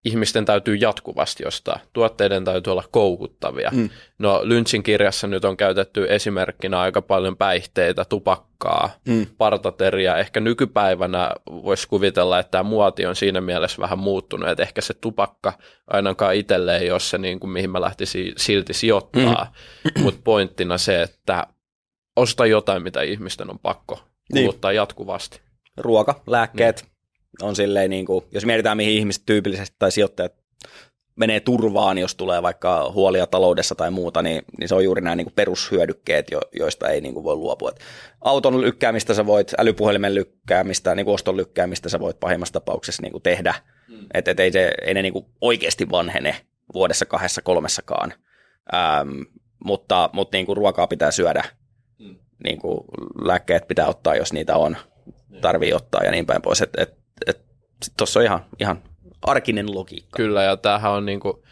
[0.04, 1.78] ihmisten täytyy jatkuvasti ostaa.
[1.92, 3.70] Tuotteiden täytyy olla koukuttavia.
[3.72, 3.90] Mm.
[4.18, 9.26] No Lynchin kirjassa nyt on käytetty esimerkkinä aika paljon päihteitä, tupakkaa, Mm.
[9.38, 10.16] partateria.
[10.16, 14.94] Ehkä nykypäivänä voisi kuvitella, että tämä muoti on siinä mielessä vähän muuttunut, että ehkä se
[14.94, 15.52] tupakka
[15.86, 19.52] ainakaan itselle ei ole se, niin kuin, mihin mä lähtisin silti sijoittaa.
[19.96, 20.02] Mm.
[20.02, 21.46] Mutta pointtina se, että
[22.16, 24.00] osta jotain, mitä ihmisten on pakko
[24.32, 24.76] kuluttaa niin.
[24.76, 25.40] jatkuvasti.
[25.76, 26.84] ruoka, lääkkeet
[27.42, 30.32] on silleen, niin kuin, jos mietitään mihin ihmiset tyypillisesti tai sijoittajat
[31.16, 35.16] menee turvaan, jos tulee vaikka huolia taloudessa tai muuta, niin, niin se on juuri nämä
[35.16, 37.70] niin kuin perushyödykkeet, jo, joista ei niin kuin voi luopua.
[37.70, 37.80] Et
[38.20, 43.12] auton lykkäämistä sä voit, älypuhelimen lykkäämistä, niin kuin oston lykkäämistä sä voit pahimmassa tapauksessa niin
[43.12, 43.54] kuin tehdä.
[43.88, 44.06] Mm.
[44.14, 46.36] Että et ei, se, ei ne niin kuin oikeasti vanhene
[46.74, 48.12] vuodessa kahdessa kolmessakaan.
[48.74, 49.08] Ähm,
[49.64, 51.44] mutta mutta niin kuin ruokaa pitää syödä.
[52.44, 52.80] Niin kuin
[53.24, 54.76] lääkkeet pitää ottaa, jos niitä on
[55.40, 56.62] tarvii ottaa ja niin päin pois.
[56.62, 56.94] Että et,
[57.26, 57.40] et,
[57.96, 58.82] tuossa on ihan, ihan
[59.22, 60.16] arkinen logiikka.
[60.16, 61.44] Kyllä, ja tämähän on niinku,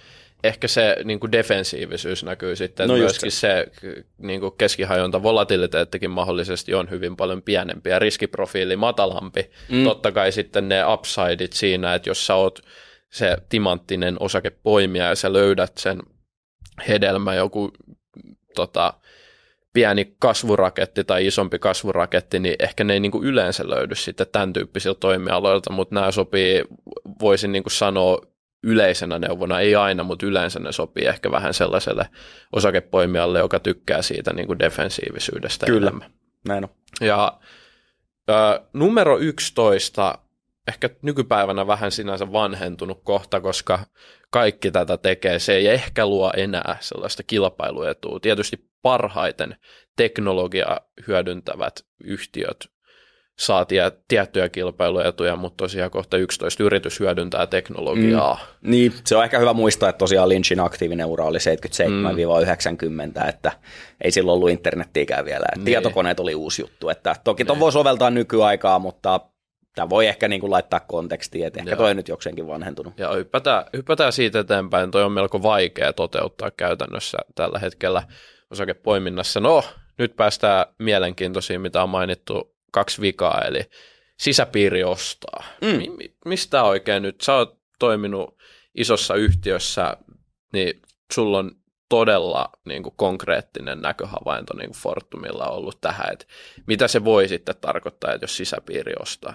[0.45, 6.91] ehkä se niinku defensiivisyys näkyy sitten, No myöskin se, se niinku keskihajonta volatiliteettikin mahdollisesti on
[6.91, 9.51] hyvin paljon pienempi ja riskiprofiili matalampi.
[9.69, 9.85] Mm.
[9.85, 12.61] Totta kai sitten ne upsideit siinä, että jos sä oot
[13.13, 16.03] se timanttinen osakepoimija ja sä löydät sen
[16.89, 17.71] hedelmä joku
[18.55, 18.95] tota,
[19.75, 24.53] pieni kasvuraketti tai isompi kasvuraketti, niin ehkä ne ei niin kuin yleensä löydy sitten tämän
[24.53, 26.65] tyyppisiltä toimialoilta, mutta nämä sopii,
[27.21, 28.19] voisin niin kuin sanoa
[28.63, 32.09] yleisenä neuvona, ei aina, mutta yleensä ne sopii ehkä vähän sellaiselle
[32.53, 35.89] osakepoimijalle, joka tykkää siitä niin kuin defensiivisyydestä Kyllä.
[35.89, 36.11] enemmän.
[36.49, 36.71] Näin on.
[37.01, 37.39] Ja
[38.31, 40.19] ö, numero 11,
[40.69, 43.79] ehkä nykypäivänä vähän sinänsä vanhentunut kohta, koska
[44.31, 45.39] kaikki tätä tekee.
[45.39, 48.21] Se ei ehkä luo enää sellaista kilpailuetua.
[48.21, 49.57] Tietysti parhaiten
[49.97, 52.57] teknologia hyödyntävät yhtiöt
[53.39, 58.39] saa tie, tiettyjä kilpailuetuja, mutta tosiaan kohta 11 yritys hyödyntää teknologiaa.
[58.61, 58.71] Mm.
[58.71, 61.39] Niin, se on ehkä hyvä muistaa, että tosiaan Lynchin aktiivinen ura oli
[63.25, 63.53] 77-90, että
[64.01, 65.45] ei silloin ollut internettiäkään vielä.
[65.51, 65.59] Niin.
[65.59, 65.65] Niin.
[65.65, 66.89] Tietokoneet oli uusi juttu.
[66.89, 69.21] Että toki ton voi soveltaa nykyaikaa, mutta
[69.75, 71.79] tämä voi ehkä niin kuin laittaa kontekstiin, että ehkä Joo.
[71.79, 72.99] toi on nyt jokseenkin vanhentunut.
[72.99, 74.91] Ja hypätään, hypätään siitä eteenpäin.
[74.91, 78.03] Toi on melko vaikea toteuttaa käytännössä tällä hetkellä
[78.55, 79.41] osakepoiminnassa.
[79.41, 79.65] No,
[79.99, 83.65] nyt päästään mielenkiintoisiin, mitä on mainittu kaksi vikaa, eli
[84.21, 85.45] sisäpiiri ostaa.
[85.61, 85.69] Mm.
[85.69, 87.21] Mi- mi- mistä oikein nyt?
[87.21, 88.39] Sä oot toiminut
[88.75, 89.97] isossa yhtiössä,
[90.53, 91.51] niin sulla on
[91.89, 96.27] todella niin kuin konkreettinen näköhavainto niin kuin Fortumilla ollut tähän, että
[96.67, 99.35] mitä se voi sitten tarkoittaa, että jos sisäpiiri ostaa?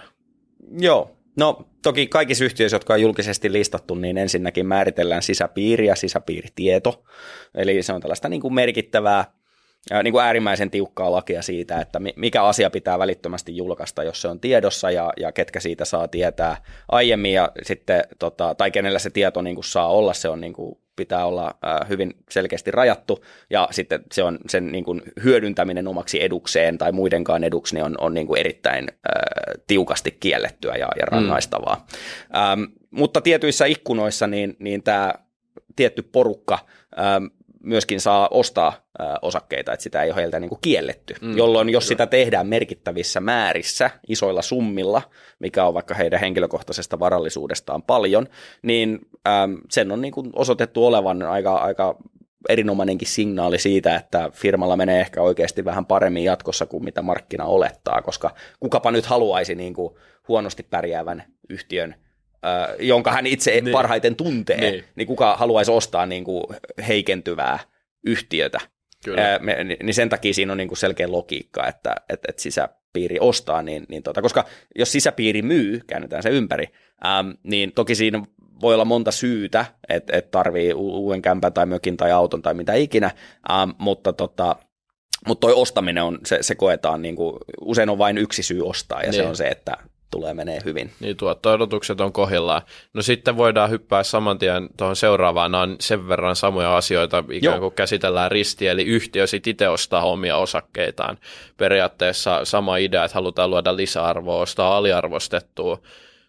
[0.80, 7.04] Joo, no toki kaikissa yhtiöissä, jotka on julkisesti listattu, niin ensinnäkin määritellään sisäpiiri ja sisäpiiritieto,
[7.56, 9.40] eli se on tällaista niin kuin merkittävää
[10.04, 14.40] niin kuin äärimmäisen tiukkaa lakia siitä, että mikä asia pitää välittömästi julkaista, jos se on
[14.40, 16.58] tiedossa ja, ja ketkä siitä saa tietää
[16.92, 17.34] aiemmin.
[17.34, 20.80] Ja sitten, tota, tai kenellä se tieto niin kuin saa olla, se on niin kuin,
[21.00, 21.56] pitää olla
[21.90, 27.44] hyvin selkeästi rajattu ja sitten se on sen niin kuin, hyödyntäminen omaksi edukseen tai muidenkaan
[27.44, 31.76] eduksi niin on, on niin kuin erittäin äh, tiukasti kiellettyä ja, ja rangaistavaa.
[31.76, 32.40] Mm.
[32.40, 35.14] Ähm, mutta tietyissä ikkunoissa niin, niin tämä
[35.76, 36.60] tietty porukka
[37.00, 37.26] ähm,
[37.64, 38.74] myöskin saa ostaa
[39.22, 41.16] osakkeita, että sitä ei ole heiltä niin kuin kielletty.
[41.22, 45.02] Mm, Jolloin jos sitä tehdään merkittävissä määrissä, isoilla summilla,
[45.40, 48.28] mikä on vaikka heidän henkilökohtaisesta varallisuudestaan paljon,
[48.62, 51.96] niin äm, sen on niin kuin osoitettu olevan aika, aika
[52.50, 58.02] erinomainenkin signaali siitä, että firmalla menee ehkä oikeasti vähän paremmin jatkossa kuin mitä markkina olettaa,
[58.02, 59.96] koska kukapa nyt haluaisi niin kuin
[60.28, 61.96] huonosti pärjäävän yhtiön
[62.80, 63.72] jonka hän itse niin.
[63.72, 64.84] parhaiten tuntee, niin.
[64.96, 66.44] niin kuka haluaisi ostaa niin kuin
[66.88, 67.60] heikentyvää
[68.06, 68.60] yhtiötä.
[69.06, 69.40] Kyllä.
[69.42, 73.62] me, niin sen takia siinä on niin kuin selkeä logiikka, että, että, että sisäpiiri ostaa,
[73.62, 76.66] niin, niin tota, koska jos sisäpiiri myy, käännetään se ympäri,
[77.06, 78.24] äm, niin toki siinä
[78.62, 82.74] voi olla monta syytä, että, että tarvii uuden kämpän tai mökin tai auton tai mitä
[82.74, 83.12] ikinä,
[83.52, 84.56] äm, mutta tota,
[85.28, 89.02] mutta toi ostaminen on, se, se koetaan, niin kuin, usein on vain yksi syy ostaa,
[89.02, 89.14] ja niin.
[89.14, 89.78] se on se, että
[90.12, 90.92] tulee menee hyvin.
[91.00, 92.62] Niin, tuotto-odotukset on kohdillaan.
[92.94, 95.52] No sitten voidaan hyppää saman tien tuohon seuraavaan.
[95.52, 97.72] Nämä on sen verran samoja asioita, ikään kuin Joo.
[97.72, 101.18] käsitellään risti, eli yhtiö sitten itse ostaa omia osakkeitaan.
[101.58, 105.80] Periaatteessa sama idea, että halutaan luoda lisäarvoa, ostaa aliarvostettua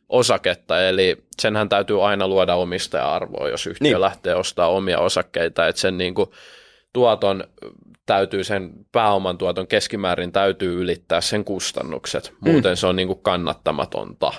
[0.08, 4.00] osaketta, eli senhän täytyy aina luoda omistaja-arvoa, jos yhtiö niin.
[4.00, 6.30] lähtee ostaa omia osakkeita, että sen niin kuin
[6.92, 7.44] tuoton
[8.06, 12.50] täytyy sen pääoman tuoton keskimäärin täytyy ylittää sen kustannukset, mm.
[12.50, 12.76] muuten mm.
[12.76, 14.32] se on niin kuin kannattamatonta.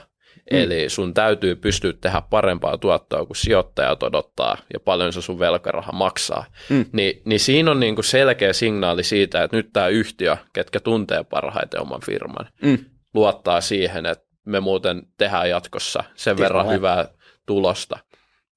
[0.52, 0.58] Mm.
[0.58, 5.92] Eli sun täytyy pystyä tehdä parempaa tuottoa kuin sijoittajat odottaa ja paljon se sun velkaraha
[5.92, 6.46] maksaa.
[6.70, 6.86] Mm.
[6.94, 11.24] Ni, niin siinä on niin kuin selkeä signaali siitä, että nyt tämä yhtiö, ketkä tuntee
[11.24, 12.78] parhaiten oman firman, mm.
[13.14, 17.08] luottaa siihen, että me muuten tehdään jatkossa sen Tiedä verran hyvää
[17.46, 18.00] tulosta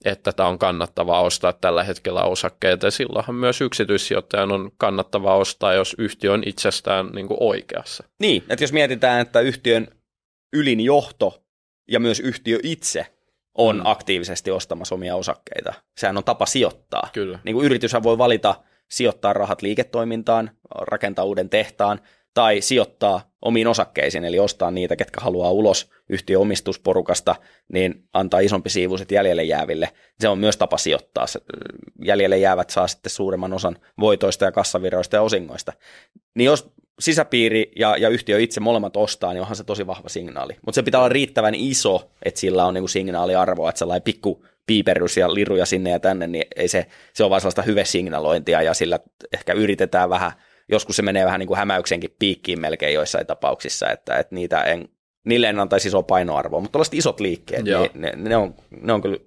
[0.04, 2.87] että tämä on kannattavaa ostaa tällä hetkellä osakkeita.
[2.87, 8.04] Ja silloinhan myös yksityissijoittajan on kannattavaa ostaa, jos yhtiö on itsestään niin kuin oikeassa.
[8.20, 9.88] Niin, että jos mietitään, että yhtiön
[10.52, 11.42] ylin johto
[11.90, 13.07] ja myös yhtiö itse
[13.54, 13.83] on mm.
[13.85, 15.74] aktiivisesti ostamassa omia osakkeita.
[15.98, 17.09] Sehän on tapa sijoittaa.
[17.12, 17.38] Kyllä.
[17.44, 18.54] Niin kuin yrityshän voi valita
[18.90, 22.00] sijoittaa rahat liiketoimintaan, rakentaa uuden tehtaan,
[22.34, 27.34] tai sijoittaa omiin osakkeisiin, eli ostaa niitä, ketkä haluaa ulos yhtiöomistusporukasta,
[27.72, 29.88] niin antaa isompi siivuiset jäljelle jääville.
[30.20, 31.26] Se on myös tapa sijoittaa.
[32.04, 35.72] Jäljelle jäävät saa sitten suuremman osan voitoista ja kassaviroista ja osingoista.
[36.34, 36.70] Niin jos
[37.00, 40.56] sisäpiiri ja, ja yhtiö itse molemmat ostaa, niin onhan se tosi vahva signaali.
[40.66, 45.16] Mutta se pitää olla riittävän iso, että sillä on niinku signaaliarvoa, että sellainen pikku piiperrys
[45.16, 48.98] ja liruja sinne ja tänne, niin ei se, se on vain sellaista hyvesignalointia ja sillä
[49.32, 50.32] ehkä yritetään vähän–
[50.68, 54.88] joskus se menee vähän niin kuin hämäyksenkin piikkiin melkein joissain tapauksissa, että, että niitä en,
[55.24, 59.03] niille en antaisi isoa painoarvoa, mutta tällaiset isot liikkeet, niin ne, ne, on, ne on
[59.03, 59.18] kyllä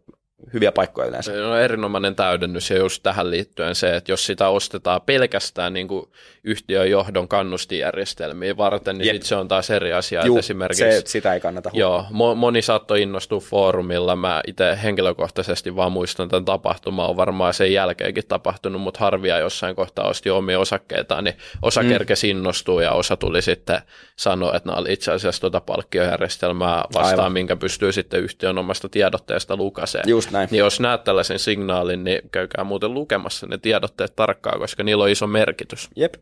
[0.53, 1.31] hyviä paikkoja yleensä.
[1.31, 5.87] Se on erinomainen täydennys ja just tähän liittyen se, että jos sitä ostetaan pelkästään niin
[5.87, 6.09] kuin
[6.43, 10.25] yhtiön johdon kannustijärjestelmiä varten, niin sit se on taas eri asia.
[10.25, 14.15] Juu, esimerkiksi, se, sitä ei kannata Joo, moni saattoi innostua foorumilla.
[14.15, 19.75] Mä itse henkilökohtaisesti vaan muistan tämän tapahtuma on varmaan sen jälkeenkin tapahtunut, mutta harvia jossain
[19.75, 21.89] kohtaa osti omia osakkeitaan, niin osa mm.
[21.89, 23.81] kerkesi innostua ja osa tuli sitten
[24.15, 27.31] sanoa, että nämä oli itse asiassa tuota palkkiojärjestelmää vastaan, Aivan.
[27.31, 30.03] minkä pystyy sitten yhtiön omasta tiedotteesta lukaseen.
[30.07, 30.47] Just näin.
[30.51, 35.09] Niin jos näet tällaisen signaalin, niin käykää muuten lukemassa ne tiedotteet tarkkaan, koska niillä on
[35.09, 35.89] iso merkitys.
[35.95, 36.13] Jep.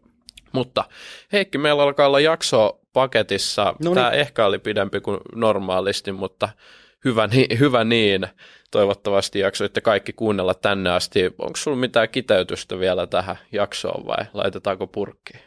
[0.51, 0.83] Mutta
[1.31, 3.75] Heikki, meillä alkaa olla jakso paketissa.
[3.83, 6.49] No Tämä ehkä oli pidempi kuin normaalisti, mutta
[7.05, 8.27] hyvä, niin, hyvä niin.
[8.71, 11.25] Toivottavasti jaksoitte kaikki kuunnella tänne asti.
[11.25, 15.39] Onko sinulla mitään kiteytystä vielä tähän jaksoon vai laitetaanko purkkiin?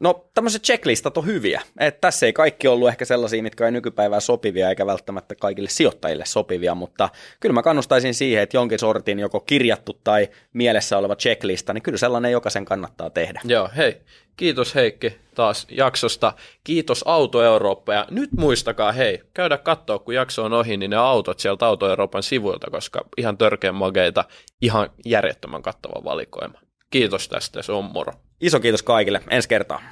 [0.00, 1.62] No tämmöiset checklistat on hyviä.
[1.80, 6.24] Et tässä ei kaikki ollut ehkä sellaisia, mitkä ei nykypäivään sopivia eikä välttämättä kaikille sijoittajille
[6.24, 7.08] sopivia, mutta
[7.40, 11.98] kyllä mä kannustaisin siihen, että jonkin sortin joko kirjattu tai mielessä oleva checklista, niin kyllä
[11.98, 13.40] sellainen jokaisen kannattaa tehdä.
[13.44, 13.96] Joo, hei.
[14.36, 16.32] Kiitos Heikki taas jaksosta.
[16.64, 20.96] Kiitos Auto Eurooppa ja nyt muistakaa hei, käydä katsoa kun jakso on ohi, niin ne
[20.96, 24.24] autot sieltä Auto Euroopan sivuilta, koska ihan törkeän mageita,
[24.62, 26.65] ihan järjettömän kattava valikoima.
[26.90, 28.12] Kiitos tästä, se on moro.
[28.40, 29.20] Iso kiitos kaikille.
[29.30, 29.82] Ensi kertaa.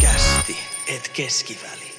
[0.00, 0.56] Kästi,
[0.88, 1.91] et keskiväli.